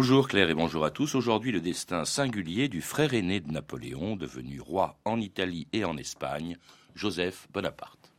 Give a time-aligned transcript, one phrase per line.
[0.00, 1.14] Bonjour Claire et bonjour à tous.
[1.14, 5.98] Aujourd'hui, le destin singulier du frère aîné de Napoléon, devenu roi en Italie et en
[5.98, 6.56] Espagne,
[6.94, 8.10] Joseph Bonaparte.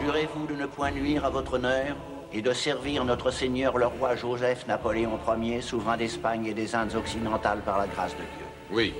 [0.00, 1.96] Jurez-vous de ne point nuire à votre honneur
[2.32, 6.94] et de servir notre Seigneur le roi Joseph Napoléon Ier, souverain d'Espagne et des Indes
[6.94, 8.94] occidentales par la grâce de Dieu Oui,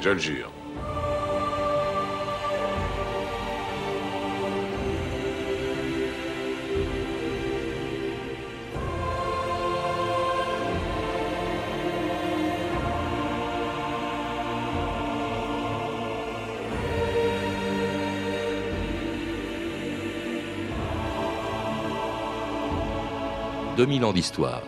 [0.00, 0.50] je le jure.
[23.76, 24.62] 2000 ans d'histoire.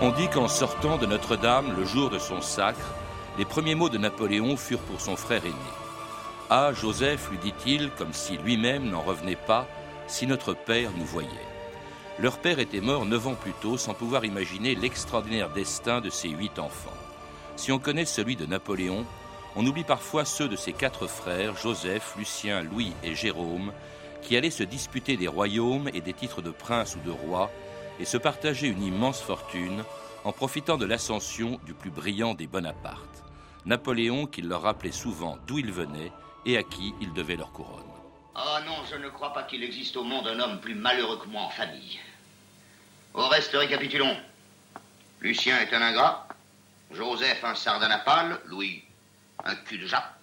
[0.00, 2.94] On dit qu'en sortant de Notre-Dame le jour de son sacre,
[3.38, 5.54] les premiers mots de Napoléon furent pour son frère aîné.
[6.50, 9.66] Ah, Joseph, lui dit-il, comme si lui-même n'en revenait pas,
[10.06, 11.28] si notre père nous voyait.
[12.18, 16.28] Leur père était mort neuf ans plus tôt sans pouvoir imaginer l'extraordinaire destin de ses
[16.28, 16.90] huit enfants.
[17.56, 19.04] Si on connaît celui de Napoléon,
[19.56, 23.72] on oublie parfois ceux de ses quatre frères, Joseph, Lucien, Louis et Jérôme,
[24.22, 27.50] qui allaient se disputer des royaumes et des titres de prince ou de roi,
[28.00, 29.84] et se partager une immense fortune
[30.24, 33.22] en profitant de l'ascension du plus brillant des Bonaparte,
[33.66, 36.12] Napoléon qui leur rappelait souvent d'où ils venaient
[36.46, 37.84] et à qui ils devaient leur couronne.
[38.36, 41.28] Oh non, je ne crois pas qu'il existe au monde un homme plus malheureux que
[41.28, 42.00] moi en famille.
[43.12, 44.16] Au reste, récapitulons.
[45.20, 46.26] Lucien est un ingrat,
[46.90, 48.83] Joseph un sardanapale, Louis
[49.42, 50.20] un cul de jatte.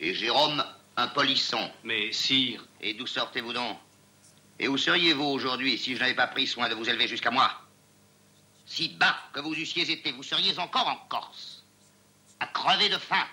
[0.00, 0.64] Et Jérôme,
[0.96, 1.70] un polisson.
[1.84, 2.64] Mais, sire.
[2.80, 3.78] Et d'où sortez-vous donc?
[4.58, 7.50] Et où seriez-vous aujourd'hui si je n'avais pas pris soin de vous élever jusqu'à moi?
[8.64, 11.64] Si bas que vous eussiez été, vous seriez encore en Corse,
[12.40, 13.26] à crever de faim.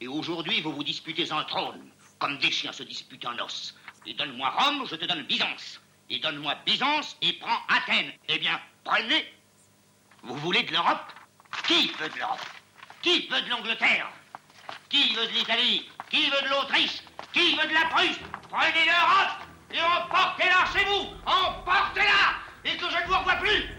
[0.00, 3.74] Et aujourd'hui, vous vous disputez un trône, comme des chiens se disputent un os.
[4.06, 5.80] Et donne-moi Rome, je te donne Byzance.
[6.10, 8.12] Et donne-moi Byzance et prends Athènes.
[8.28, 9.26] Eh bien, prenez.
[10.22, 11.12] Vous voulez de l'Europe?
[11.66, 12.40] Qui veut de l'Europe?
[13.02, 14.08] Qui veut de l'Angleterre?
[14.88, 15.88] Qui veut de l'Italie?
[16.10, 17.02] Qui veut de l'Autriche?
[17.32, 18.18] Qui veut de la Prusse?
[18.50, 19.42] Prenez l'Europe!
[19.72, 21.08] Et emportez-la chez vous!
[21.26, 22.70] Emportez-la!
[22.70, 23.77] Et que je ne vous revoie plus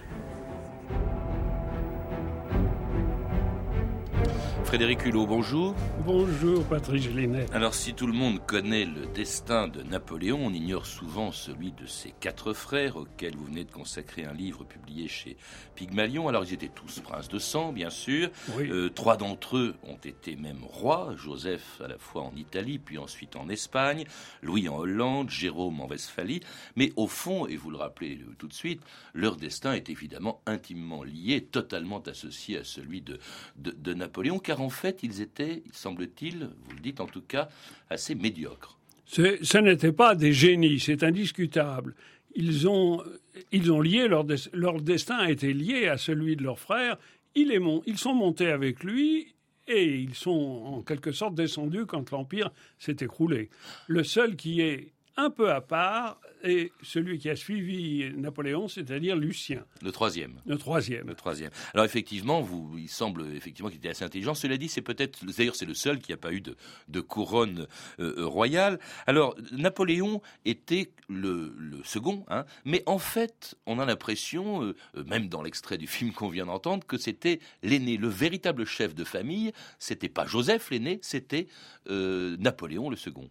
[4.69, 5.75] Frédéric Hulot, bonjour.
[6.05, 7.47] Bonjour Patrice Gélinet.
[7.53, 11.87] Alors si tout le monde connaît le destin de Napoléon, on ignore souvent celui de
[11.87, 15.37] ses quatre frères auxquels vous venez de consacrer un livre publié chez
[15.73, 16.27] Pygmalion.
[16.27, 18.29] Alors ils étaient tous princes de sang, bien sûr.
[18.59, 21.15] Euh, trois d'entre eux ont été même rois.
[21.17, 24.05] Joseph à la fois en Italie, puis ensuite en Espagne.
[24.43, 26.41] Louis en Hollande, Jérôme en Westphalie.
[26.75, 28.83] Mais au fond, et vous le rappelez tout de suite,
[29.15, 33.17] leur destin est évidemment intimement lié, totalement associé à celui de,
[33.55, 37.49] de, de Napoléon, car en fait, ils étaient, semble-t-il, vous le dites en tout cas,
[37.89, 38.77] assez médiocres.
[39.05, 41.95] Ce n'étaient pas des génies, c'est indiscutable.
[42.35, 43.01] Ils ont,
[43.51, 44.23] ils ont lié leur,
[44.81, 46.97] destin a été lié à celui de leur frère.
[47.33, 49.33] Ils, ils sont montés avec lui
[49.67, 50.29] et ils sont
[50.65, 53.49] en quelque sorte descendus quand l'empire s'est écroulé.
[53.87, 59.17] Le seul qui est un peu à part et celui qui a suivi Napoléon, c'est-à-dire
[59.17, 59.65] Lucien.
[59.81, 60.39] Le troisième.
[60.45, 61.07] Le troisième.
[61.07, 61.51] Le troisième.
[61.73, 64.33] Alors effectivement, vous, il semble effectivement qu'il était assez intelligent.
[64.33, 66.55] Cela dit, c'est peut-être, d'ailleurs, c'est le seul qui n'a pas eu de,
[66.87, 67.67] de couronne
[67.99, 68.79] euh, euh, royale.
[69.05, 74.75] Alors Napoléon était le, le second, hein, mais en fait, on a l'impression, euh,
[75.05, 79.03] même dans l'extrait du film qu'on vient d'entendre, que c'était l'aîné, le véritable chef de
[79.03, 79.51] famille.
[79.77, 81.47] C'était pas Joseph l'aîné, c'était
[81.89, 83.29] Napoléon le second.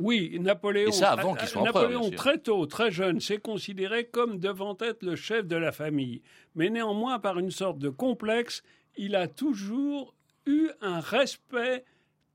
[0.00, 0.90] Oui, Napoléon.
[1.02, 5.56] avant soit Napoléon très tôt, très jeune, s'est considéré comme devant être le chef de
[5.56, 6.22] la famille.
[6.54, 8.62] Mais néanmoins, par une sorte de complexe,
[8.96, 10.14] il a toujours
[10.46, 11.84] eu un respect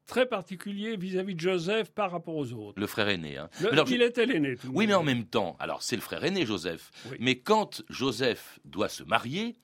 [0.05, 2.79] très particulier vis-à-vis de Joseph par rapport aux autres.
[2.79, 3.37] Le frère aîné.
[3.37, 3.49] Hein.
[3.87, 4.55] il était l'aîné.
[4.71, 6.91] Oui, mais en même temps, alors c'est le frère aîné, Joseph.
[7.19, 9.56] Mais quand Joseph doit se marier,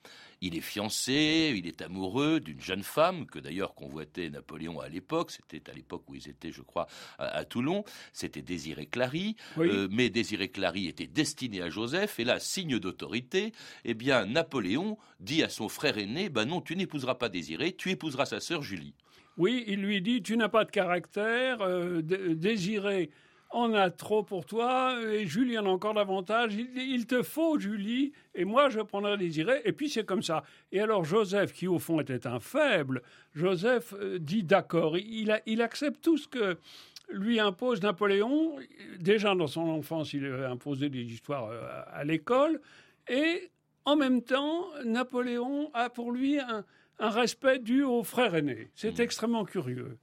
[0.42, 5.30] il est fiancé, il est amoureux d'une jeune femme que d'ailleurs convoitait Napoléon à l'époque.
[5.30, 7.84] C'était à l'époque où ils étaient, je crois, à, Toulon.
[8.12, 9.36] C'était Désiré Clary.
[9.56, 12.18] Euh, mais Désiré Clary était destiné à Joseph.
[12.18, 13.52] Et là, signe d'autorité,
[13.84, 17.90] eh bien, Napoléon dit à son frère aîné, ben non, tu n'épouseras pas Désiré, tu
[17.90, 18.94] épouseras sa sœur Julie.
[19.38, 23.10] Oui, il lui dit, tu n'as pas de caractère, euh, Désiré
[23.52, 26.54] on a trop pour toi et Julie en a encore davantage.
[26.54, 30.42] Il, te faut Julie et moi je prendrai Désiré et puis c'est comme ça.
[30.70, 33.02] Et alors Joseph, qui au fond était un faible,
[33.34, 34.96] Joseph euh, dit d'accord.
[34.96, 36.56] Il, il accepte tout ce que
[37.10, 38.56] lui impose Napoléon.
[38.98, 42.60] Déjà dans son enfance, il a imposé des histoires euh, à l'école
[43.08, 43.50] et
[43.84, 46.64] en même temps, Napoléon a pour lui un,
[47.00, 48.70] un respect dû aux frères aînés.
[48.74, 49.02] C'est mmh.
[49.02, 49.98] extrêmement curieux.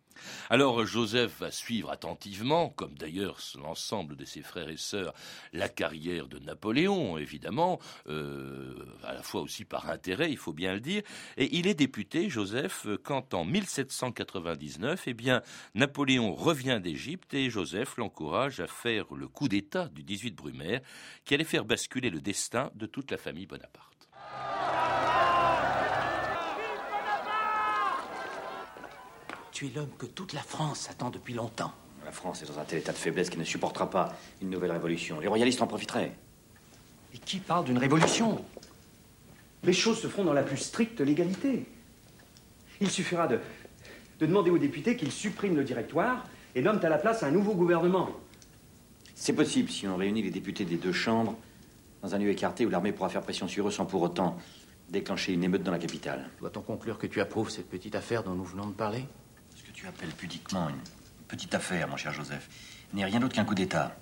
[0.50, 5.14] Alors Joseph va suivre attentivement, comme d'ailleurs l'ensemble de ses frères et sœurs,
[5.54, 8.74] la carrière de Napoléon, évidemment, euh,
[9.04, 11.04] à la fois aussi par intérêt, il faut bien le dire.
[11.38, 15.42] Et il est député, Joseph, quand en 1799, eh bien,
[15.76, 20.82] Napoléon revient d'Égypte et Joseph l'encourage à faire le coup d'État du 18 Brumaire,
[21.26, 24.10] qui allait faire basculer le destin de toute la famille Bonaparte.
[29.60, 31.74] Tu es l'homme que toute la France attend depuis longtemps.
[32.06, 34.72] La France est dans un tel état de faiblesse qu'elle ne supportera pas une nouvelle
[34.72, 35.20] révolution.
[35.20, 36.14] Les royalistes en profiteraient.
[37.14, 38.42] Et qui parle d'une révolution?
[39.64, 41.66] Les choses se feront dans la plus stricte légalité.
[42.80, 43.42] Il suffira de,
[44.22, 46.24] de demander aux députés qu'ils suppriment le directoire
[46.56, 48.12] et nomment à la place un nouveau gouvernement.
[49.14, 51.36] C'est possible si on réunit les députés des deux chambres
[52.02, 54.38] dans un lieu écarté où l'armée pourra faire pression sur eux sans pour autant
[54.88, 56.30] déclencher une émeute dans la capitale.
[56.40, 59.04] Doit-on conclure que tu approuves cette petite affaire dont nous venons de parler?
[59.80, 60.82] Tu appelles pudiquement une
[61.30, 62.50] petite affaire, mon cher Joseph,
[62.94, 63.96] n'est rien d'autre qu'un coup d'État.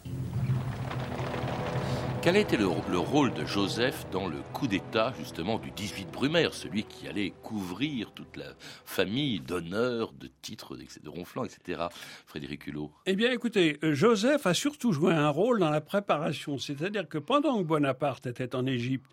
[2.23, 6.55] Quel a été le, rôle de Joseph dans le coup d'État, justement, du 18 Brumaire,
[6.55, 11.83] celui qui allait couvrir toute la famille d'honneur, de titres, de ronflants, etc.
[12.25, 12.91] Frédéric Hulot?
[13.05, 16.57] Eh bien, écoutez, euh, Joseph a surtout joué un rôle dans la préparation.
[16.57, 19.09] C'est-à-dire que pendant que Bonaparte était en Égypte,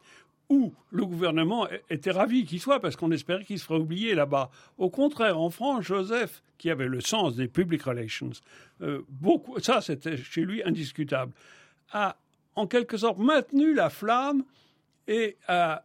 [0.49, 4.51] où le gouvernement était ravi qu'il soit, parce qu'on espérait qu'il se ferait oublier là-bas.
[4.79, 8.31] Au contraire, en France, Joseph, qui avait le sens des public relations,
[8.83, 11.33] euh, beaucoup, ça c'était chez lui indiscutable,
[11.93, 12.17] a
[12.57, 14.45] en quelque sorte maintenu la flamme
[15.09, 15.85] et a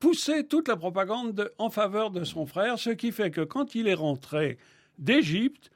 [0.00, 3.88] poussé toute la propagande en faveur de son frère, ce qui fait que quand il
[3.88, 4.58] est rentré
[4.98, 5.70] d'Égypte,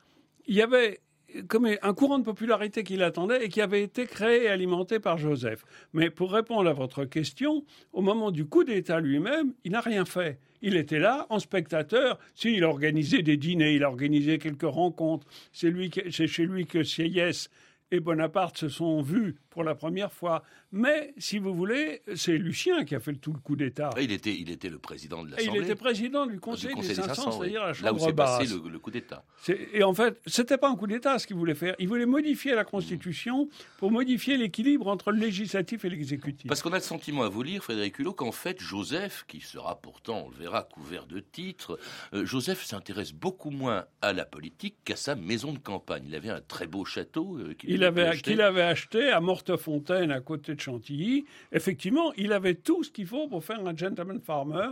[0.47, 1.01] il y avait
[1.49, 5.19] comme un courant de popularité qui l'attendait et qui avait été créé et alimenté par
[5.19, 5.65] Joseph.
[5.93, 10.05] Mais pour répondre à votre question, au moment du coup d'État lui-même, il n'a rien
[10.05, 10.38] fait.
[10.62, 12.19] Il était là en spectateur.
[12.35, 15.27] Si, il organisait des dîners, il a organisé quelques rencontres.
[15.53, 17.50] C'est chez lui que Sieyès
[17.91, 20.43] et Bonaparte se sont vus pour la première fois.
[20.73, 23.91] Mais, si vous voulez, c'est Lucien qui a fait tout le coup d'État.
[24.00, 25.61] Il était, il était le président de l'Assemblée.
[25.61, 28.79] Il était président du Conseil, des 500, c'est-à-dire la Chambre Là où s'est passé le,
[28.79, 29.25] coup d'État.
[29.73, 31.75] Et en fait, c'était pas un coup d'État ce qu'il voulait faire.
[31.79, 33.49] Il voulait modifier la Constitution
[33.79, 36.49] pour modifier l'équilibre entre le législatif et l'exécutif.
[36.49, 39.81] Parce qu'on a le sentiment à vous lire, Frédéric Hulot, qu'en fait, Joseph, qui sera
[39.81, 41.79] pourtant, on le verra, couvert de titres,
[42.14, 46.05] euh, Joseph s'intéresse beaucoup moins à la politique qu'à sa maison de campagne.
[46.06, 48.41] Il avait un très beau château euh, qu'il avait, acheté.
[48.41, 51.25] avait acheté à Mortefontaine, à côté de Chantilly.
[51.53, 54.69] Effectivement, il avait tout ce qu'il faut pour faire un gentleman farmer.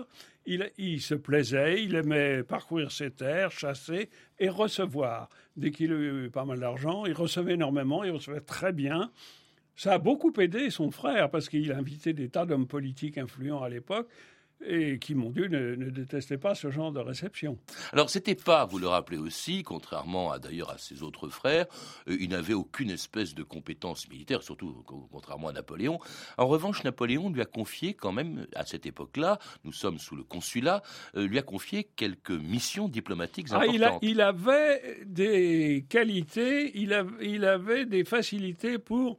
[0.46, 5.28] Il, se plaisait, il aimait parcourir ses terres, chasser et recevoir.
[5.56, 9.10] Dès qu'il avait pas mal d'argent, il recevait énormément, il recevait très bien.
[9.76, 13.68] Ça a beaucoup aidé son frère parce qu'il invitait des tas d'hommes politiques influents à
[13.68, 14.08] l'époque
[14.64, 17.58] et qui, mon Dieu, ne, détestait pas ce genre de réception.
[17.92, 21.66] Alors, c'était pas, vous le rappelez aussi, contrairement à d'ailleurs à ses autres frères,
[22.08, 25.98] euh, il n'avait aucune espèce de compétence militaire, surtout contrairement à Napoléon.
[26.36, 30.24] En revanche, Napoléon lui a confié quand même, à cette époque-là, nous sommes sous le
[30.24, 30.82] consulat,
[31.16, 33.76] euh, lui a confié quelques missions diplomatiques importantes.
[33.80, 39.18] Ah, il, il, avait des qualités, il, il avait des facilités pour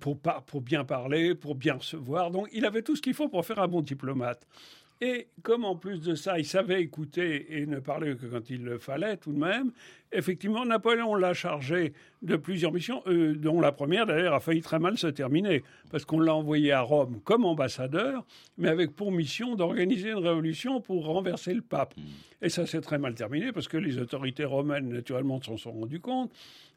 [0.00, 2.30] pour, pour bien parler, pour bien recevoir.
[2.30, 4.46] Donc il avait tout ce qu'il faut pour faire un bon diplomate.
[5.04, 8.62] Et comme en plus de ça, il savait écouter et ne parler que quand il
[8.62, 9.72] le fallait tout de même,
[10.12, 14.78] effectivement, Napoléon l'a chargé de plusieurs missions, euh, dont la première d'ailleurs a failli très
[14.78, 18.24] mal se terminer, parce qu'on l'a envoyé à Rome comme ambassadeur,
[18.58, 21.94] mais avec pour mission d'organiser une révolution pour renverser le pape.
[22.40, 25.98] Et ça s'est très mal terminé, parce que les autorités romaines, naturellement, s'en sont rendues
[25.98, 26.30] compte.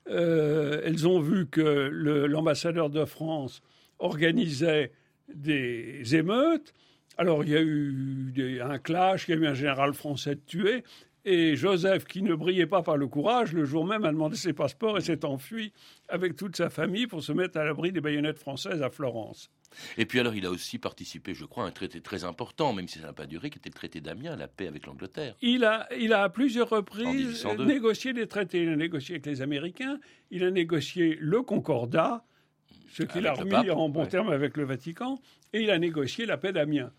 [0.08, 3.62] Euh, elles ont vu que l'ambassadeur de France
[4.00, 4.92] organisait
[5.34, 6.74] des émeutes.
[7.18, 10.84] Alors il y a eu un clash, il y a eu un général français tué.
[11.27, 14.53] Et Joseph, qui ne brillait pas par le courage, le jour même a demandé ses
[14.53, 15.74] passeports et s'est enfui
[16.08, 19.50] avec toute sa famille pour se mettre à l'abri des baïonnettes françaises à Florence.
[19.98, 22.88] Et puis alors, il a aussi participé, je crois, à un traité très important, même
[22.88, 25.36] si ça n'a pas duré, qui était le traité d'Amiens, la paix avec l'Angleterre.
[25.41, 28.62] Il a, il a à plusieurs reprises négocié des traités.
[28.62, 32.24] Il a négocié avec les Américains, il a négocié le Concordat,
[32.94, 35.20] ce qu'il a remis en bon terme avec le Vatican,
[35.53, 36.91] et il a négocié la paix d'Amiens.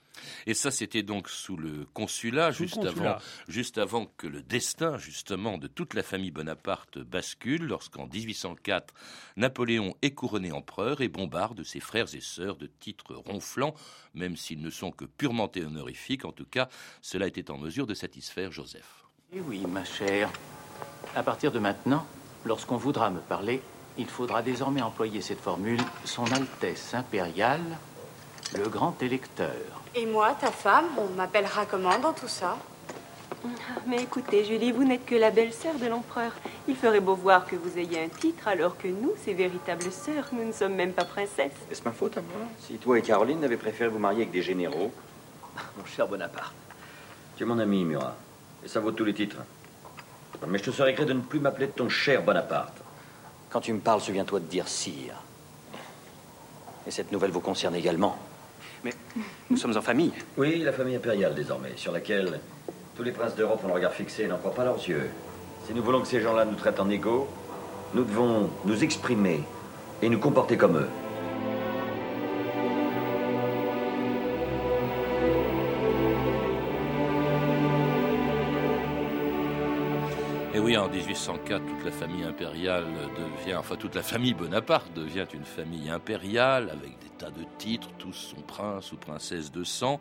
[0.47, 3.17] Et ça, c'était donc sous le consulat, juste, Avant,
[3.49, 8.95] juste avant que le destin, justement, de toute la famille Bonaparte bascule, lorsqu'en 1804,
[9.37, 13.75] Napoléon est couronné empereur et bombarde ses frères et sœurs de titres ronflants,
[14.15, 16.25] même s'ils ne sont que purement honorifiques.
[16.25, 16.69] En tout cas,
[17.03, 19.05] cela était en mesure de satisfaire Joseph.
[19.33, 20.31] Eh oui, ma chère.
[21.15, 22.07] À partir de maintenant,
[22.45, 23.61] lorsqu'on voudra me parler,
[23.99, 27.79] il faudra désormais employer cette formule Son Altesse impériale,
[28.55, 29.51] le grand électeur.
[29.95, 32.57] Et moi, ta femme, on m'appellera comment dans tout ça?
[33.45, 33.49] Ah,
[33.87, 36.33] Mais écoutez, Julie, vous n'êtes que la belle-sœur de l'empereur.
[36.69, 40.29] Il ferait beau voir que vous ayez un titre, alors que nous, ses véritables sœurs,
[40.33, 41.53] nous ne sommes même pas princesses.
[41.71, 42.47] Est-ce ma faute à moi?
[42.61, 44.93] Si toi et Caroline avez préféré vous marier avec des généraux.
[45.79, 46.55] Mon cher Bonaparte.
[47.37, 48.17] Tu es mon ami, Murat.
[48.65, 49.39] Et ça vaut tous les titres.
[50.47, 52.77] Mais je te serais gré de ne plus m'appeler de ton cher Bonaparte.
[53.49, 55.15] Quand tu me parles, souviens-toi de dire sire.
[56.87, 58.19] Et cette nouvelle vous concerne également.
[58.85, 58.93] Mais
[59.51, 60.13] nous sommes en famille.
[60.37, 62.41] Oui, la famille impériale désormais, sur laquelle
[62.97, 65.11] tous les princes d'Europe ont le regard fixé et n'en croient pas leurs yeux.
[65.67, 67.29] Si nous voulons que ces gens-là nous traitent en égaux,
[67.95, 69.43] nous devons nous exprimer
[70.03, 70.89] et nous comporter comme eux.
[80.55, 82.87] Et oui, en 1804, toute la famille impériale
[83.19, 87.89] devient, enfin toute la famille Bonaparte devient une famille impériale avec des tas de titres,
[87.99, 90.01] tous sont princes ou princesses de sang.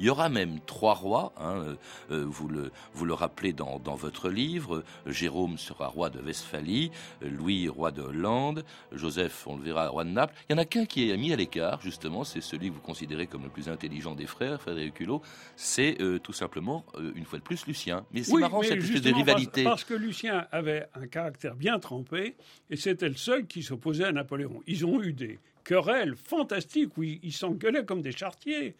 [0.00, 1.76] Il y aura même trois rois, hein,
[2.10, 4.84] euh, vous, le, vous le rappelez dans, dans votre livre.
[5.06, 10.10] Jérôme sera roi de Westphalie, Louis roi de Hollande, Joseph, on le verra, roi de
[10.10, 10.34] Naples.
[10.48, 12.80] Il n'y en a qu'un qui est mis à l'écart, justement, c'est celui que vous
[12.80, 15.22] considérez comme le plus intelligent des frères, Frédéric Hulot.
[15.56, 18.04] C'est euh, tout simplement, euh, une fois de plus, Lucien.
[18.12, 19.64] Mais c'est Oui, marrant mais cette espèce de rivalité.
[19.64, 22.36] Parce, parce que Lucien avait un caractère bien trempé
[22.70, 24.60] et c'était le seul qui s'opposait à Napoléon.
[24.66, 25.38] Ils ont eu des
[25.72, 28.74] querelles fantastiques où ils s'engueulaient comme des chartiers.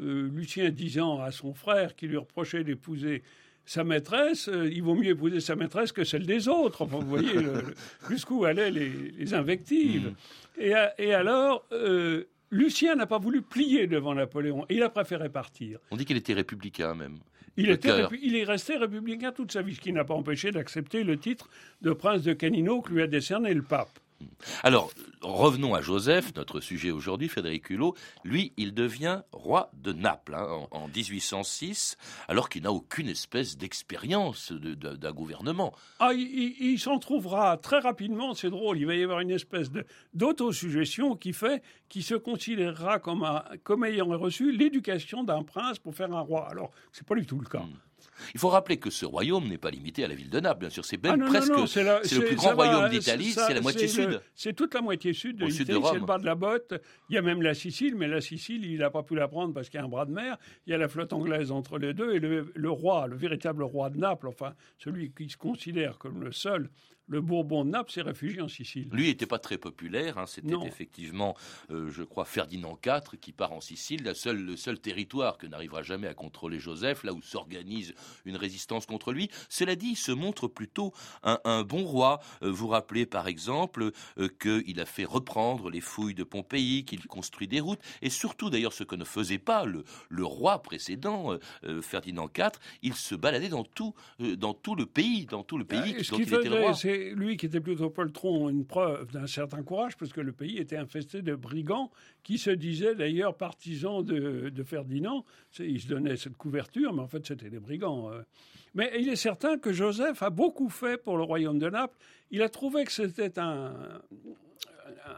[0.00, 3.22] Euh, Lucien disant à son frère qui lui reprochait d'épouser
[3.64, 6.82] sa maîtresse, euh, il vaut mieux épouser sa maîtresse que celle des autres.
[6.82, 7.34] Enfin, vous voyez
[8.10, 10.14] jusqu'où allaient les, les invectives.
[10.58, 14.66] Et, a- et alors, euh, Lucien n'a pas voulu plier devant Napoléon.
[14.68, 15.78] Il a préféré partir.
[15.92, 17.18] On dit qu'il était républicain même.
[17.56, 20.50] Il, était répu- il est resté républicain toute sa vie, ce qui n'a pas empêché
[20.50, 21.48] d'accepter le titre
[21.82, 23.98] de prince de Canino que lui a décerné le pape.
[24.62, 27.94] Alors, revenons à Joseph, notre sujet aujourd'hui, Frédéric Hulot.
[28.24, 31.96] Lui, il devient roi de Naples hein, en, en 1806,
[32.28, 35.72] alors qu'il n'a aucune espèce d'expérience de- de- d'un gouvernement.
[35.98, 39.30] Ah, il, il- il s'en trouvera très rapidement, c'est drôle, il va y avoir une
[39.30, 39.70] espèce
[40.14, 45.94] d'autosuggestion qui fait qu'il se considérera comme, un- comme ayant reçu l'éducation d'un prince pour
[45.94, 46.48] faire un roi.
[46.48, 47.64] Alors, c'est pas du tout le cas.
[48.34, 50.70] Il faut rappeler que ce royaume n'est pas limité à la ville de Naples, bien
[50.70, 50.84] sûr.
[50.84, 54.20] C'est Ah presque c'est le plus grand royaume euh, d'Italie, c'est la moitié sud.
[54.34, 56.34] C'est toute la moitié sud de Au sud de l'Italie, c'est le bas de la
[56.34, 56.74] botte.
[57.08, 59.52] Il y a même la Sicile, mais la Sicile, il n'a pas pu la prendre
[59.54, 60.36] parce qu'il y a un bras de mer.
[60.66, 63.62] Il y a la flotte anglaise entre les deux et le, le roi, le véritable
[63.62, 66.70] roi de Naples, enfin celui qui se considère comme le seul,
[67.08, 68.88] le Bourbon de Naples, s'est réfugié en Sicile.
[68.92, 70.18] Lui n'était pas très populaire.
[70.18, 71.34] hein, C'était effectivement,
[71.70, 75.46] euh, je crois, Ferdinand IV qui part en Sicile, la seule, le seul territoire que
[75.46, 79.30] n'arrivera jamais à contrôler Joseph, là où s'organise une résistance contre lui.
[79.48, 80.92] Cela dit, il se montre plutôt
[81.22, 82.20] un, un bon roi.
[82.42, 87.06] Euh, vous rappelez par exemple euh, qu'il a fait reprendre les fouilles de Pompéi, qu'il
[87.06, 91.36] construit des routes, et surtout d'ailleurs ce que ne faisait pas le, le roi précédent,
[91.64, 92.50] euh, Ferdinand IV,
[92.82, 96.04] il se baladait dans tout, euh, dans tout le pays, dans tout le pays Et
[96.04, 96.74] ce dont qu'il il était le faisait, roi.
[96.74, 100.58] c'est lui qui était plutôt poltron, une preuve d'un certain courage, parce que le pays
[100.58, 101.90] était infesté de brigands
[102.22, 105.24] qui se disaient d'ailleurs partisans de, Ferdinand.
[105.58, 108.10] Ils se donnaient cette couverture, mais en fait c'était des brigands.
[108.12, 108.22] euh.
[108.74, 111.96] Mais il est certain que Joseph a beaucoup fait pour le royaume de Naples.
[112.30, 113.74] Il a trouvé que c'était un,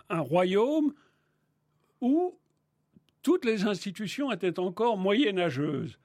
[0.09, 0.93] un royaume
[2.01, 2.37] où
[3.23, 5.99] toutes les institutions étaient encore moyenâgeuses.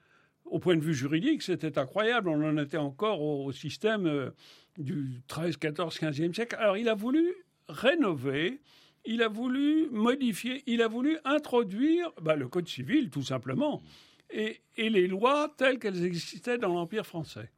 [0.44, 2.28] Au point de vue juridique, c'était incroyable.
[2.28, 4.30] On en était encore au, au système euh,
[4.78, 6.56] du 13, 14, 15e siècle.
[6.58, 7.34] Alors il a voulu
[7.68, 8.60] rénover,
[9.04, 13.82] il a voulu modifier, il a voulu introduire bah, le Code civil, tout simplement,
[14.30, 17.50] et, et les lois telles qu'elles existaient dans l'Empire français.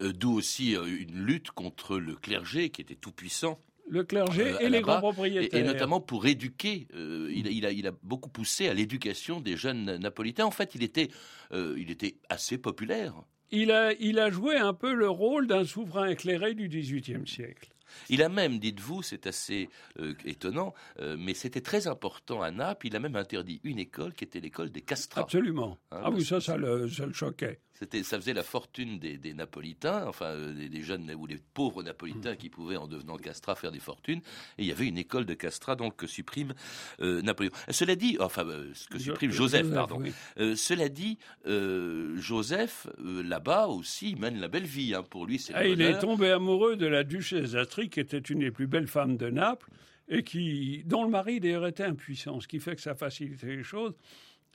[0.00, 3.58] Euh, D'où aussi euh, une lutte contre le clergé qui était tout puissant.
[3.88, 5.58] Le clergé euh, et les grands propriétaires.
[5.60, 6.86] et notamment pour éduquer.
[6.94, 10.46] euh, il, a, il, a, il a beaucoup poussé à l'éducation des jeunes napolitains.
[10.46, 11.08] En fait, il était,
[11.52, 13.14] euh, il était assez populaire.
[13.50, 17.71] Il a, il a joué un peu le rôle d'un souverain éclairé du XVIIIe siècle.
[18.08, 19.68] Il a même, dites-vous, c'est assez
[19.98, 24.14] euh, étonnant, euh, mais c'était très important à Naples, il a même interdit une école
[24.14, 25.22] qui était l'école des castrats.
[25.22, 25.78] Absolument.
[25.90, 27.60] Hein, ah oui, ça, ça le, ça le choquait.
[27.82, 31.38] C'était, ça faisait la fortune des, des Napolitains, enfin euh, des, des jeunes ou des
[31.52, 34.20] pauvres Napolitains qui pouvaient, en devenant castrats, faire des fortunes.
[34.56, 36.54] Et il y avait une école de castrats donc que supprime
[37.00, 37.50] euh, Napoléon.
[37.70, 39.96] Cela dit, enfin euh, ce que supprime Jo- Joseph, Joseph, pardon.
[40.00, 40.12] oui.
[40.38, 44.94] Euh, cela dit, euh, Joseph euh, là-bas aussi mène la belle vie.
[44.94, 45.02] hein.
[45.02, 48.38] Pour lui, c'est Ah, il est tombé amoureux de la duchesse d'Astrie, qui était une
[48.38, 49.68] des plus belles femmes de Naples,
[50.08, 53.64] et qui, dont le mari d'ailleurs était impuissant, ce qui fait que ça facilitait les
[53.64, 53.94] choses,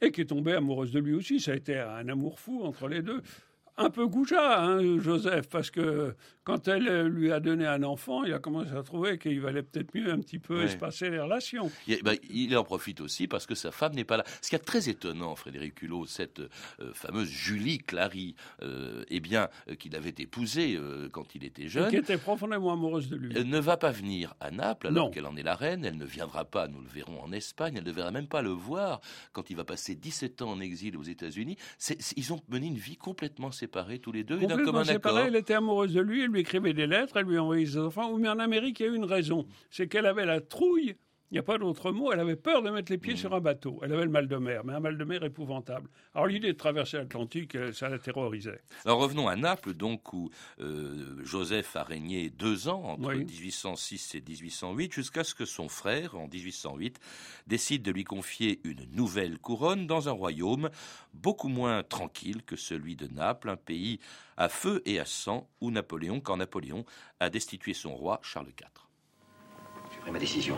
[0.02, 1.40] et qui est tombée amoureuse de lui aussi.
[1.40, 3.22] Ça a été un amour fou entre les deux.
[3.78, 6.16] un peu goujat, hein, Joseph, parce que
[6.48, 9.64] quand elle euh, lui a donné un enfant, il a commencé à trouver qu'il valait
[9.64, 11.70] peut-être mieux un petit peu espacer les relations.
[11.90, 14.24] Il, ben, il, en profite aussi parce que sa femme n'est pas là.
[14.42, 19.50] Ce qui est très étonnant, Frédéric Hulot, cette euh, fameuse Julie Clary, euh, eh bien,
[19.78, 20.80] qu'il avait épousée
[21.12, 21.88] quand il était jeune.
[21.88, 23.34] Et qui était profondément amoureuse de lui.
[23.36, 25.84] Elle ne va pas venir à Naples alors qu'elle en est la reine.
[25.84, 27.76] Elle ne viendra pas, nous le verrons, en Espagne.
[27.76, 29.02] Elle ne verra même pas le voir
[29.34, 31.58] quand il va passer 17 ans en exil aux États-Unis.
[32.16, 34.38] Ils ont mené une vie complètement séparée tous les deux.
[34.40, 35.26] Complètement séparée.
[35.28, 36.24] Elle était amoureuse de lui.
[36.24, 37.18] Elle lui écrivait des lettres.
[37.18, 38.18] Elle lui envoyait ses enfants.
[38.18, 39.46] Mais en Amérique, il y a eu une raison.
[39.70, 40.96] C'est qu'elle avait la trouille
[41.30, 42.12] il n'y a pas d'autre mot.
[42.12, 43.18] Elle avait peur de mettre les pieds mmh.
[43.18, 43.80] sur un bateau.
[43.84, 45.90] Elle avait le mal de mer, mais un mal de mer épouvantable.
[46.14, 48.62] Alors l'idée de traverser l'Atlantique, euh, ça la terrorisait.
[48.86, 50.30] Alors revenons à Naples, donc où
[50.60, 56.16] euh, Joseph a régné deux ans entre 1806 et 1808, jusqu'à ce que son frère,
[56.16, 57.00] en 1808,
[57.46, 60.70] décide de lui confier une nouvelle couronne dans un royaume
[61.14, 64.00] beaucoup moins tranquille que celui de Naples, un pays
[64.38, 66.86] à feu et à sang, où Napoléon, quand Napoléon
[67.20, 68.68] a destitué son roi Charles IV.
[69.92, 70.56] J'ai pris ma décision.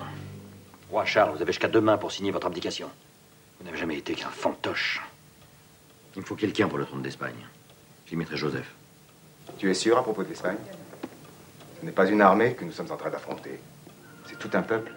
[0.89, 2.89] Roi Charles, vous avez jusqu'à demain pour signer votre abdication.
[3.59, 5.01] Vous n'avez jamais été qu'un fantoche.
[6.15, 7.45] Il me faut quelqu'un pour le trône d'Espagne.
[8.07, 8.73] J'y mettrai Joseph.
[9.59, 10.57] Tu es sûr à propos de l'Espagne?
[11.79, 13.59] Ce n'est pas une armée que nous sommes en train d'affronter.
[14.25, 14.91] C'est tout un peuple.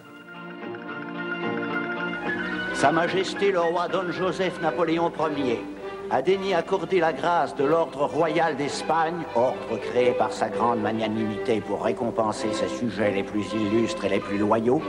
[2.73, 5.61] Sa Majesté le roi Don Joseph Napoléon Ier
[6.09, 11.61] a daigné accorder la grâce de l'ordre royal d'Espagne, ordre créé par sa grande magnanimité
[11.61, 14.81] pour récompenser ses sujets les plus illustres et les plus loyaux,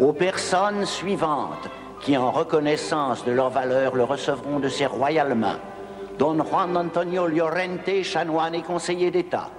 [0.00, 1.68] aux personnes suivantes
[2.00, 5.60] qui, en reconnaissance de leur valeur, le recevront de ses royales mains.
[6.18, 9.50] Don Juan Antonio Llorente, chanoine et conseiller d'État.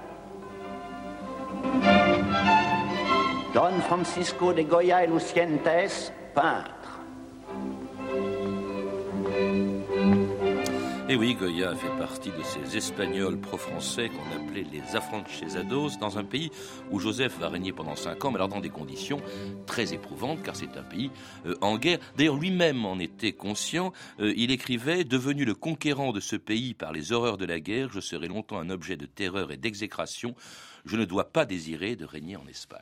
[3.54, 6.91] Don Francisco de Goya y Lucientes, peintre.
[11.08, 16.24] Et oui, Goya fait partie de ces Espagnols pro-français qu'on appelait les afranchesados, dans un
[16.24, 16.50] pays
[16.92, 19.20] où Joseph va régner pendant cinq ans, mais alors dans des conditions
[19.66, 21.10] très éprouvantes, car c'est un pays
[21.44, 21.98] euh, en guerre.
[22.16, 23.92] D'ailleurs, lui-même en était conscient.
[24.20, 27.90] Euh, il écrivait Devenu le conquérant de ce pays par les horreurs de la guerre,
[27.92, 30.36] je serai longtemps un objet de terreur et d'exécration.
[30.84, 32.80] Je ne dois pas désirer de régner en Espagne.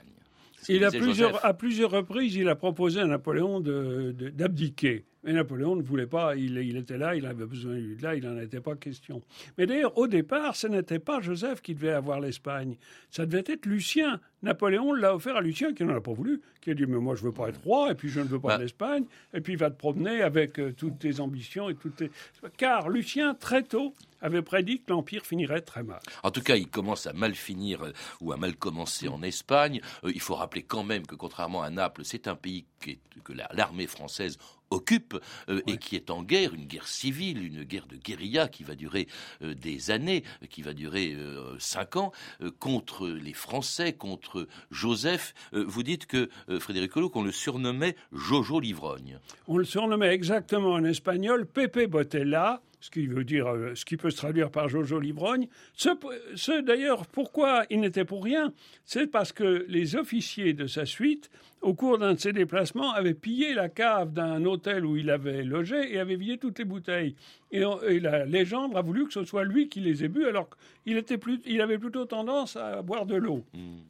[0.69, 5.05] Il a plusieurs, à plusieurs reprises, il a proposé à Napoléon d'abdiquer.
[5.23, 8.39] Mais Napoléon ne voulait pas, il, était là, il avait besoin de là, il n'en
[8.41, 9.21] était pas question.
[9.59, 12.77] Mais d'ailleurs, au départ, ce n'était pas Joseph qui devait avoir l'Espagne,
[13.11, 14.21] ça devait être Lucien.
[14.43, 17.15] Napoléon l'a offert à Lucien, qui n'en a pas voulu, qui a dit Mais moi,
[17.15, 18.59] je ne veux pas être roi, et puis je ne veux pas bah.
[18.59, 19.05] l'Espagne,
[19.35, 22.11] et puis il va te promener avec euh, toutes tes ambitions et toutes tes.
[22.57, 26.01] Car Lucien, très tôt, avait prédit que l'Empire finirait très mal.
[26.23, 29.83] En tout cas, il commence à mal finir euh, ou à mal commencer en Espagne.
[30.05, 33.87] Euh, il faut rappeler quand même que, contrairement à Naples, c'est un pays que l'armée
[33.87, 34.39] française
[34.71, 38.65] occupe euh, et qui est en guerre, une guerre civile, une guerre de guérilla qui
[38.65, 39.09] va durer
[39.43, 42.13] euh, des années, qui va durer euh, cinq ans,
[42.59, 45.35] contre les Français, contre Joseph.
[45.53, 46.29] vous dites que,
[46.59, 49.19] Frédéric Collot, qu'on le surnommait Jojo l'ivrogne.
[49.47, 53.97] On le surnommait exactement en espagnol Pepe Botella ce qui veut dire, euh, ce qui
[53.97, 55.49] peut se traduire par Jojo Livrogne.
[55.75, 58.53] Ce, d'ailleurs, pourquoi il n'était pour rien
[58.85, 63.15] C'est parce que les officiers de sa suite, au cours d'un de ses déplacements, avaient
[63.15, 67.15] pillé la cave d'un hôtel où il avait logé et avaient vidé toutes les bouteilles.
[67.53, 67.61] Et,
[68.01, 70.49] la légende a voulu que ce soit lui qui les ait bu, alors
[70.85, 73.45] qu'il était plus, il avait plutôt tendance à boire de l'eau.
[73.53, 73.81] Hmm.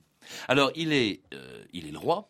[0.49, 2.29] Alors, il est, euh, il est le roi.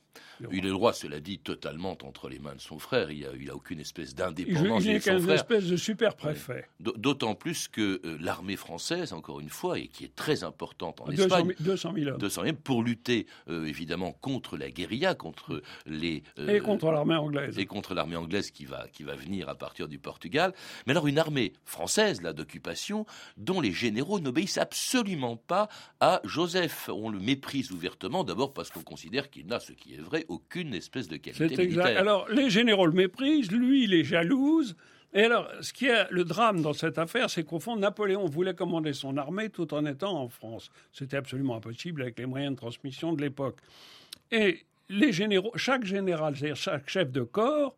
[0.53, 3.11] Il est roi, cela dit, totalement entre les mains de son frère.
[3.11, 4.85] Il n'a a aucune espèce d'indépendance.
[4.85, 6.69] Il n'est qu'une espèce de super préfet.
[6.81, 11.11] D'autant plus que euh, l'armée française, encore une fois, et qui est très importante en
[11.11, 12.19] Espagne, 200 000 hommes.
[12.19, 17.17] 200 000 pour lutter euh, évidemment contre la guérilla, contre les euh, et contre l'armée
[17.17, 17.59] anglaise.
[17.59, 20.53] Et contre l'armée anglaise qui va qui va venir à partir du Portugal.
[20.87, 25.69] Mais alors une armée française là d'occupation dont les généraux n'obéissent absolument pas
[26.01, 26.89] à Joseph.
[26.93, 30.75] On le méprise ouvertement, d'abord parce qu'on considère qu'il n'a ce qui est vrai aucune
[30.75, 31.97] espèce de qualité C'est exact.
[31.97, 34.77] Alors, les généraux le méprisent, lui, il est jalouse.
[35.13, 38.55] Et alors, ce qui est le drame dans cette affaire, c'est qu'au fond, Napoléon voulait
[38.55, 40.71] commander son armée tout en étant en France.
[40.93, 43.59] C'était absolument impossible avec les moyens de transmission de l'époque.
[44.31, 47.77] Et les généraux, chaque général, c'est-à-dire chaque chef de corps,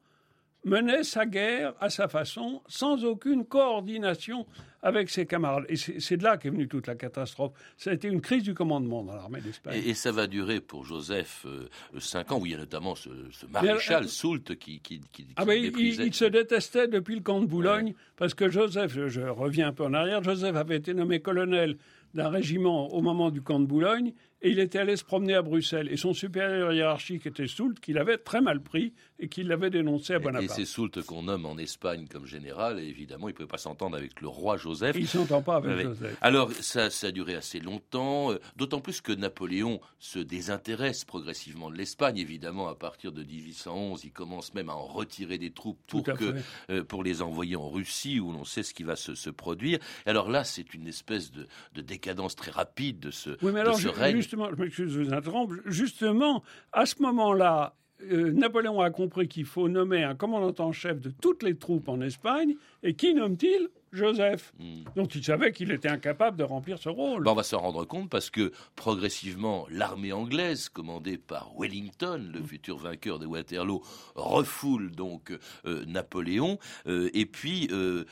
[0.65, 4.47] menait sa guerre à sa façon, sans aucune coordination
[4.83, 5.65] avec ses camarades.
[5.69, 7.53] Et c'est de là qu'est venue toute la catastrophe.
[7.77, 9.81] Ça a été une crise du commandement dans l'armée d'Espagne.
[9.85, 11.69] Et, ça va durer pour Joseph euh,
[12.01, 13.09] cinq ans, où il y a notamment ce,
[13.51, 15.01] maréchal Soult qui, qui,
[15.37, 19.69] ah ben, il, se détestait depuis le camp de Boulogne, parce que Joseph, je, reviens
[19.69, 21.77] un peu en arrière, Joseph avait été nommé colonel
[22.15, 25.43] d'un régiment au moment du camp de Boulogne et il était allé se promener à
[25.43, 25.89] Bruxelles.
[25.91, 30.15] Et son supérieur hiérarchique était Soult, qu'il avait très mal pris et qu'il l'avait dénoncé
[30.15, 30.45] à Bonaparte.
[30.45, 33.59] Et c'est Soult qu'on nomme en Espagne comme général, et évidemment, il ne pouvait pas
[33.59, 34.97] s'entendre avec le roi Joseph.
[34.97, 36.17] Il ne s'entend pas avec Joseph.
[36.21, 41.71] Alors, ça, ça a duré assez longtemps, euh, d'autant plus que Napoléon se désintéresse progressivement
[41.71, 42.19] de l'Espagne.
[42.19, 46.35] Évidemment, à partir de 1811, il commence même à en retirer des troupes pour, que,
[46.71, 49.79] euh, pour les envoyer en Russie, où l'on sait ce qui va se, se produire.
[50.05, 53.79] alors là, c'est une espèce de, de, décadence très rapide de ce, oui, mais alors,
[53.79, 54.17] ce règne.
[54.17, 57.77] justement, je m'excuse de vous interrompre, justement, à ce moment-là,
[58.11, 61.89] euh, Napoléon a compris qu'il faut nommer un commandant en chef de toutes les troupes
[61.89, 63.69] en Espagne, et qui nomme-t-il?
[63.93, 64.53] Joseph.
[64.59, 64.85] Hmm.
[64.97, 67.25] Donc il savait qu'il était incapable de remplir ce rôle.
[67.25, 72.41] Ben, on va s'en rendre compte parce que progressivement, l'armée anglaise, commandée par Wellington, le
[72.41, 72.47] hmm.
[72.47, 73.83] futur vainqueur de Waterloo,
[74.15, 75.33] refoule donc
[75.67, 78.05] euh, Napoléon euh, et puis euh,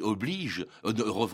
[0.00, 0.66] oblige,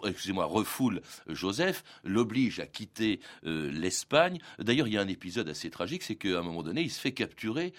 [0.04, 4.38] excusez-moi, refoule Joseph, l'oblige à quitter l'Espagne.
[4.58, 7.00] D'ailleurs, il y a un épisode assez tragique, c'est qu'à un moment donné, il se
[7.00, 7.72] fait capturer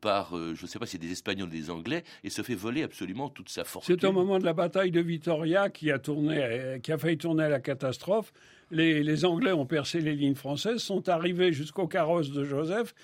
[0.00, 2.54] par, je ne sais pas si c'est des Espagnols ou des Anglais, et se fait
[2.54, 3.96] voler absolument toute sa fortune.
[3.98, 7.44] C'est au moment de la bataille de Vitoria qui a, tourné, qui a failli tourner
[7.44, 8.32] à la catastrophe.
[8.70, 12.94] Les, les Anglais ont percé les lignes françaises, sont arrivés jusqu'au carrosse de Joseph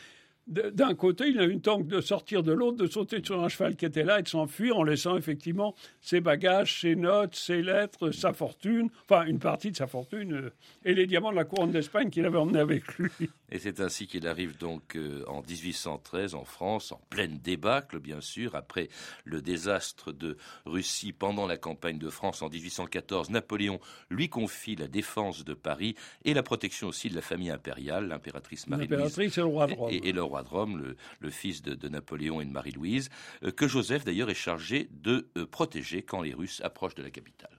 [0.47, 3.77] d'un côté, il a une tente de sortir de l'autre, de sauter sur un cheval
[3.77, 8.11] qui était là et de s'enfuir en laissant effectivement ses bagages, ses notes, ses lettres,
[8.11, 10.53] sa fortune, enfin une partie de sa fortune euh,
[10.85, 13.11] et les diamants de la couronne d'Espagne qu'il avait emmenés avec lui.
[13.53, 18.23] Et c'est ainsi qu'il arrive donc euh, en 1813 en France, en pleine débâcle bien
[18.23, 18.89] sûr, après
[19.25, 23.29] le désastre de Russie pendant la campagne de France en 1814.
[23.29, 23.79] Napoléon
[24.09, 28.67] lui confie la défense de Paris et la protection aussi de la famille impériale, l'impératrice
[28.69, 28.91] Marie-Louise.
[28.91, 29.91] L'impératrice et le roi de Rome.
[29.93, 33.11] Et, le roi de Rome, le, fils de, Napoléon et de Marie-Louise,
[33.45, 37.11] euh, que Joseph d'ailleurs est chargé de euh, protéger quand les Russes approchent de la
[37.11, 37.51] capitale.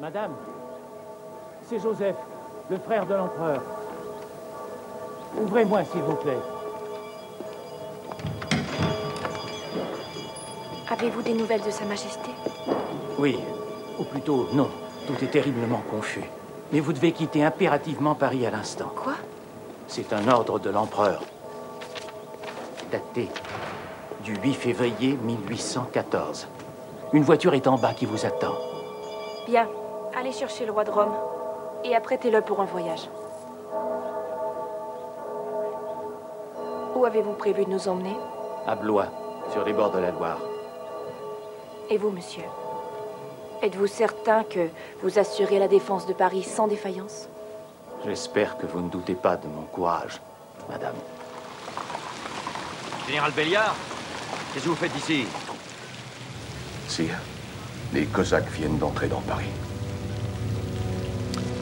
[0.00, 0.34] Madame,
[1.62, 2.16] c'est Joseph,
[2.70, 3.62] le frère de l'empereur.
[5.36, 6.38] Ouvrez-moi, s'il vous plaît.
[10.90, 12.30] Avez-vous des nouvelles de Sa Majesté?
[13.18, 13.36] Oui,
[13.98, 14.70] ou plutôt non.
[15.06, 16.24] Tout est terriblement confus.
[16.72, 18.92] Mais vous devez quitter impérativement Paris à l'instant.
[18.94, 19.14] Quoi?
[19.94, 21.20] C'est un ordre de l'empereur,
[22.90, 23.28] daté
[24.24, 26.48] du 8 février 1814.
[27.12, 28.54] Une voiture est en bas qui vous attend.
[29.46, 29.68] Bien,
[30.18, 31.14] allez chercher le roi de Rome
[31.84, 33.08] et apprêtez-le pour un voyage.
[36.96, 38.16] Où avez-vous prévu de nous emmener?
[38.66, 39.06] À Blois,
[39.52, 40.40] sur les bords de la Loire.
[41.88, 42.42] Et vous, monsieur?
[43.62, 44.70] Êtes-vous certain que
[45.04, 47.28] vous assurez la défense de Paris sans défaillance?
[48.06, 50.20] J'espère que vous ne doutez pas de mon courage,
[50.68, 50.94] madame.
[53.06, 53.74] Général Béliard,
[54.52, 55.26] qu'est-ce que vous faites ici?
[56.86, 57.18] Sire,
[57.94, 59.48] les Cosaques viennent d'entrer dans Paris.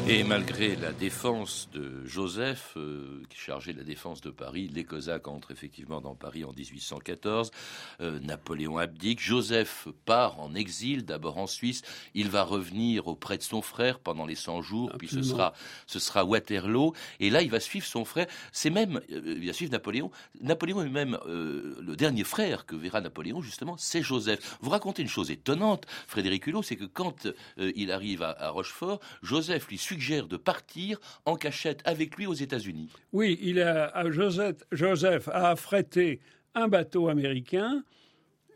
[0.08, 4.82] Et malgré la défense de Joseph, euh, qui chargeait de la défense de Paris, les
[4.82, 7.52] Cosaques entrent effectivement dans Paris en 1814.
[8.00, 9.20] Euh, Napoléon abdique.
[9.20, 11.82] Joseph part en exil, d'abord en Suisse.
[12.14, 15.54] Il va revenir auprès de son frère pendant les 100 jours, puis ce sera,
[15.86, 16.94] ce sera Waterloo.
[17.20, 18.26] Et là, il va suivre son frère.
[18.50, 20.10] C'est même, euh, il va suivre Napoléon.
[20.40, 24.58] Napoléon est même le dernier frère que verra Napoléon, justement, c'est Joseph.
[24.62, 28.98] Vous racontez une chose étonnante, Frédéric Hulot, c'est que quand il arrive à, à Rochefort,
[29.22, 32.88] Joseph lui suit suggère de partir en cachette avec lui aux États-Unis.
[33.12, 36.20] Oui, il a, Joseph, Joseph a affrété
[36.54, 37.84] un bateau américain.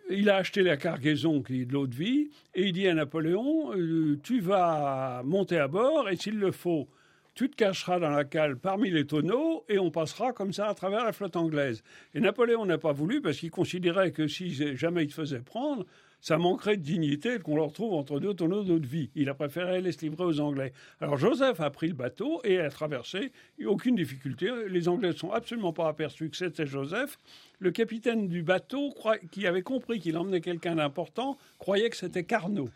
[0.08, 2.94] Il a acheté la cargaison qui est de l'eau de vie et il dit à
[2.94, 6.88] Napoléon euh, Tu vas monter à bord et s'il le faut,
[7.34, 10.74] tu te cacheras dans la cale parmi les tonneaux et on passera comme ça à
[10.74, 11.82] travers la flotte anglaise.
[12.14, 15.84] Et Napoléon n'a pas voulu parce qu'il considérait que si jamais il se faisait prendre,
[16.26, 19.10] ça manquerait de dignité qu'on le retrouve entre deux tonneaux d'eau de vie.
[19.14, 20.72] Il a préféré les livrer aux Anglais.
[21.00, 23.30] Alors Joseph a pris le bateau et a traversé,
[23.64, 24.50] aucune difficulté.
[24.68, 27.20] Les Anglais ne sont absolument pas aperçus que c'était Joseph.
[27.60, 28.92] Le capitaine du bateau,
[29.30, 32.70] qui avait compris qu'il emmenait quelqu'un d'important, croyait que c'était Carnot.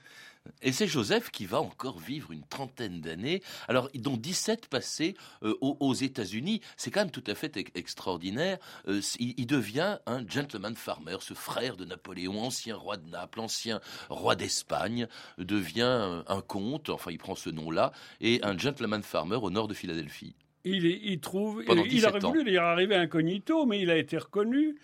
[0.63, 5.55] Et c'est Joseph qui va encore vivre une trentaine d'années, alors dont 17 passées euh,
[5.61, 6.61] aux, États-Unis.
[6.77, 8.59] C'est quand même tout à fait extraordinaire.
[8.89, 13.81] Euh, il, devient un gentleman farmer, ce frère de Napoléon, ancien roi de Naples, ancien
[14.09, 19.51] roi d'Espagne, devient un comte, enfin il prend ce nom-là, et un gentleman farmer au
[19.51, 20.35] nord de Philadelphie.
[20.65, 24.77] Il, il trouve, il, aurait voulu y arriver incognito, mais il a été reconnu.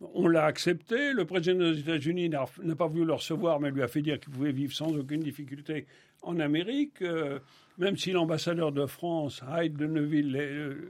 [0.00, 1.12] On l'a accepté.
[1.12, 4.32] Le président des États-Unis n'a pas voulu le recevoir, mais lui a fait dire qu'il
[4.32, 5.86] pouvait vivre sans aucune difficulté
[6.22, 7.38] en Amérique, euh,
[7.78, 10.32] même si l'ambassadeur de France, Hyde de Neuville,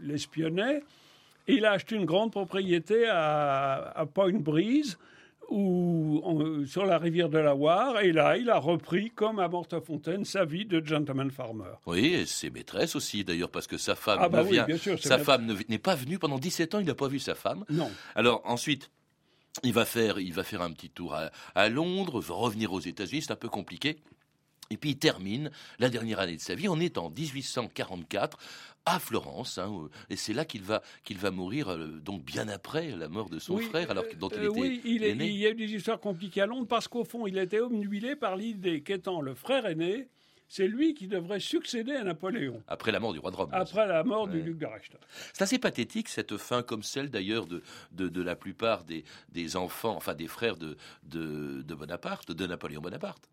[0.03, 0.83] l'espionnait.
[1.47, 4.99] il a acheté une grande propriété à, Point Breeze,
[5.49, 8.01] ou en- sur la rivière de la Loire.
[8.01, 11.73] Et là, il a repris, comme à Mortefontaine, sa vie de gentleman farmer.
[11.87, 14.77] Oui, et ses maîtresses aussi, d'ailleurs, parce que sa femme Ah bah ne oui, vient-
[14.77, 17.35] sûr, sa femme ne- n'est pas venue pendant 17 ans, il n'a pas vu sa
[17.35, 17.65] femme.
[17.71, 17.91] Non.
[18.15, 18.91] Alors ensuite,
[19.63, 22.81] il va faire, il va faire un petit tour à, à Londres, va revenir aux
[22.81, 23.97] États-Unis, c'est un peu compliqué.
[24.71, 26.69] Et puis il termine la dernière année de sa vie.
[26.69, 28.39] On est en 1844
[28.89, 32.91] à Florence, hein, et c'est là qu'il va qu'il va mourir, euh, donc bien après
[32.93, 35.27] la mort de son Oui, frère, alors dont il Euh, était oui, il, est- l'aîné.
[35.29, 38.15] il y a eu des histoires compliquées à Londres parce qu'au fond, il était obnubilé
[38.15, 40.07] par l'idée qu'étant le frère aîné,
[40.49, 43.49] c'est lui qui devrait succéder à Napoléon Après la mort du roi de Rome.
[43.53, 45.03] après la mort du duc de Reichstadt.
[45.33, 49.57] C'est assez pathétique cette fin, comme celle d'ailleurs de, de, de la plupart des, des
[49.57, 53.29] enfants, enfin des frères de, de, de Bonaparte, de Napoléon Bonaparte.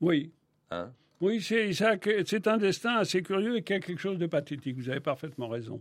[0.00, 0.32] Oui.
[0.70, 0.90] Hein?
[1.20, 4.76] Oui, c'est un destin assez curieux et qui a quelque chose de pathétique.
[4.76, 5.80] Vous avez parfaitement raison.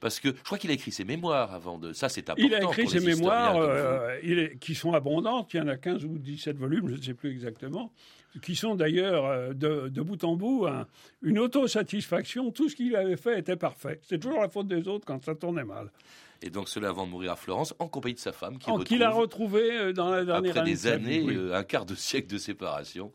[0.00, 1.92] Parce que je crois qu'il a écrit ses mémoires avant de.
[1.92, 2.46] Ça, c'est important.
[2.48, 5.52] Il a écrit pour ses mémoires euh, est- qui sont abondantes.
[5.54, 7.92] Il y en a 15 ou 17 volumes, je ne sais plus exactement,
[8.40, 10.86] qui sont d'ailleurs euh, de, de bout en bout un-
[11.22, 12.52] une autosatisfaction.
[12.52, 13.98] Tout ce qu'il avait fait était parfait.
[14.02, 15.90] C'est toujours la faute des autres quand ça tournait mal.
[16.42, 19.10] Et donc cela avant de mourir à Florence, en compagnie de sa femme, Qu'il a
[19.10, 20.70] retrouve, retrouvé euh, dans la dernière après année.
[20.70, 21.34] des années, oui.
[21.36, 23.12] euh, un quart de siècle de séparation.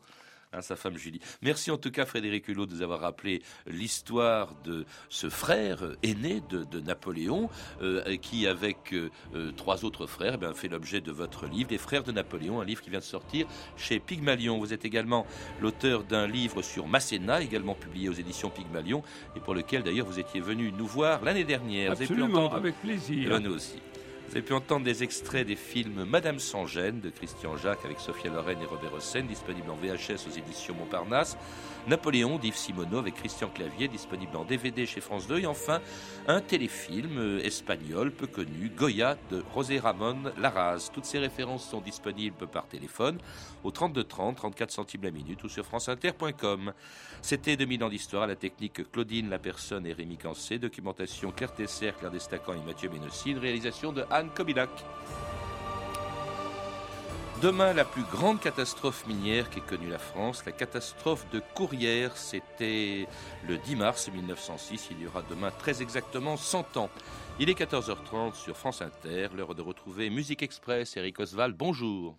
[0.62, 1.20] Sa femme Julie.
[1.42, 6.42] Merci en tout cas Frédéric Hulot de nous avoir rappelé l'histoire de ce frère aîné
[6.48, 7.48] de, de Napoléon
[7.82, 11.70] euh, qui avec euh, euh, trois autres frères eh bien, fait l'objet de votre livre
[11.70, 14.58] Les frères de Napoléon, un livre qui vient de sortir chez Pygmalion.
[14.58, 15.26] Vous êtes également
[15.60, 19.02] l'auteur d'un livre sur Masséna, également publié aux éditions Pygmalion
[19.36, 21.94] et pour lequel d'ailleurs vous étiez venu nous voir l'année dernière.
[21.94, 23.24] Vous avez pu Absolument, avec plaisir.
[23.26, 23.76] Eh ben, nous aussi.
[24.28, 28.00] Vous avez pu entendre des extraits des films Madame sans gêne de Christian Jacques avec
[28.00, 31.36] Sophia Loren et Robert Hossein, disponible en VHS aux éditions Montparnasse.
[31.86, 35.40] Napoléon d'Yves Simoneau avec Christian Clavier, disponible en DVD chez France 2.
[35.40, 35.80] Et enfin,
[36.26, 40.88] un téléfilm euh, espagnol peu connu, Goya de José Ramon Larraz.
[40.92, 43.18] Toutes ces références sont disponibles par téléphone
[43.62, 46.72] au 32 30, 34 centimes la minute ou sur franceinter.com.
[47.20, 52.10] C'était 2000 ans d'histoire la technique Claudine Lapersonne et Rémi Cancé, documentation Claire Tesser, Claire
[52.10, 54.04] Destacan et Mathieu Ménossi, une réalisation de
[57.42, 63.06] Demain, la plus grande catastrophe minière qu'ait connue la France, la catastrophe de Courrières, c'était
[63.46, 64.88] le 10 mars 1906.
[64.92, 66.90] Il y aura demain très exactement 100 ans.
[67.40, 70.96] Il est 14h30 sur France Inter, l'heure de retrouver Musique Express.
[70.96, 72.12] Eric Oswald, bonjour.